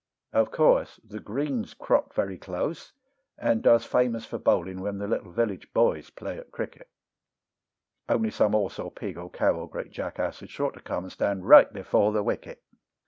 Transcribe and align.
Of 0.33 0.49
course 0.49 0.99
the 1.03 1.19
green's 1.19 1.75
cropt 1.75 2.15
very 2.15 2.39
close, 2.39 2.91
and 3.37 3.61
does 3.61 3.85
famous 3.85 4.25
for 4.25 4.39
bowling 4.39 4.81
when 4.81 4.97
the 4.97 5.07
little 5.07 5.29
village 5.31 5.71
boys 5.73 6.09
play 6.09 6.39
at 6.39 6.49
cricket; 6.49 6.89
Only 8.09 8.31
some 8.31 8.53
horse, 8.53 8.79
or 8.79 8.89
pig, 8.89 9.19
or 9.19 9.29
cow, 9.29 9.53
or 9.53 9.69
great 9.69 9.91
jackass, 9.91 10.41
is 10.41 10.49
sure 10.49 10.71
to 10.71 10.79
come 10.79 11.03
and 11.03 11.13
stand 11.13 11.47
right 11.47 11.71
before 11.71 12.11
the 12.13 12.23
wicket. 12.23 12.63